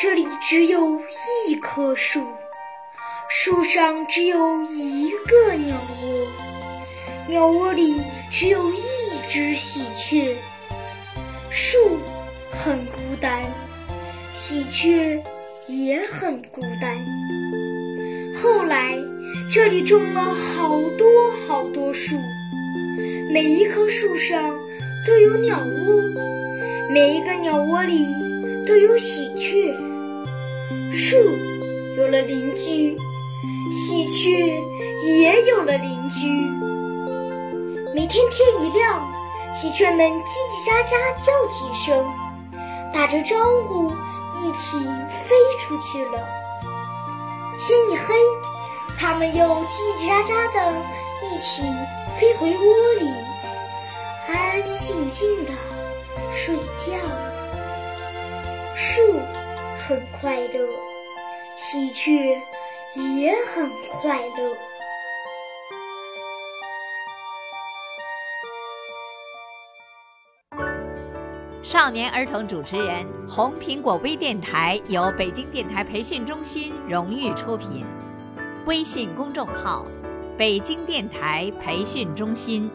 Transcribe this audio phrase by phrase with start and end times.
[0.00, 1.00] 这里只有
[1.48, 2.26] 一棵树，
[3.28, 6.26] 树上只有一个鸟窝，
[7.28, 8.82] 鸟窝里只有一
[9.28, 10.36] 只喜鹊。
[11.50, 11.76] 树。
[12.52, 13.42] 很孤单，
[14.34, 15.22] 喜鹊
[15.66, 16.94] 也很孤单。
[18.34, 18.98] 后来，
[19.50, 22.16] 这里种了好多好多树，
[23.32, 24.50] 每一棵树上
[25.06, 26.02] 都有鸟窝，
[26.92, 28.04] 每一个鸟窝里
[28.70, 29.74] 都有喜鹊。
[30.92, 31.16] 树
[31.96, 32.96] 有了邻居，
[33.68, 34.30] 喜鹊
[35.02, 36.28] 也有了邻居。
[37.92, 39.12] 每天天一亮，
[39.52, 42.06] 喜鹊们叽叽喳喳叫几声。
[42.94, 43.88] 打着招呼，
[44.44, 46.24] 一起飞出去了。
[47.58, 48.14] 天一黑，
[48.96, 50.72] 它们又叽叽喳喳的
[51.24, 51.64] 一起
[52.20, 53.10] 飞回窝里，
[54.28, 55.50] 安安静静的
[56.30, 56.94] 睡觉。
[58.74, 59.20] 树
[59.76, 60.68] 很快乐，
[61.56, 62.40] 喜鹊
[62.94, 64.56] 也很快乐。
[71.62, 77.84] 少年儿童主持人，红苹果微电台由北京电台培训中心荣誉出品，
[78.66, 79.86] 微信公众号：
[80.38, 82.70] 北京电台培训中心。